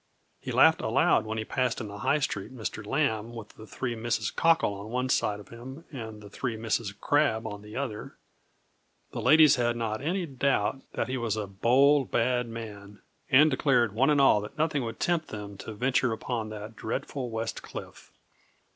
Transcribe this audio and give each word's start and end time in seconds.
He 0.39 0.51
laughed 0.51 0.81
aloud 0.81 1.25
when 1.27 1.37
he 1.37 1.45
passed 1.45 1.79
in 1.79 1.87
the 1.87 1.99
High 1.99 2.17
Street 2.17 2.51
Mr. 2.51 2.83
Lambe 2.83 3.35
with 3.35 3.49
the 3.49 3.67
three 3.67 3.93
Misses 3.95 4.31
Cockle 4.31 4.73
on 4.73 4.89
one 4.89 5.09
side 5.09 5.39
of 5.39 5.49
him, 5.49 5.85
and 5.91 6.23
the 6.23 6.29
three 6.31 6.57
Misses 6.57 6.91
Crabbe 6.91 7.45
on 7.45 7.61
the 7.61 7.75
other. 7.75 8.17
The 9.11 9.21
ladies 9.21 9.57
had 9.57 9.75
not 9.77 10.01
any 10.01 10.25
doubt 10.25 10.81
that 10.93 11.07
he 11.07 11.17
was 11.17 11.35
a 11.37 11.45
bold 11.45 12.09
bad 12.09 12.47
man, 12.49 13.03
and 13.29 13.51
declared 13.51 13.93
one 13.93 14.09
and 14.09 14.19
all 14.19 14.41
that 14.41 14.57
nothing 14.57 14.83
would 14.85 14.99
tempt 14.99 15.27
them 15.27 15.55
to 15.59 15.73
venture 15.75 16.11
upon 16.11 16.49
that 16.49 16.75
dreadful 16.75 17.29
West 17.29 17.61
Cliff. 17.61 18.11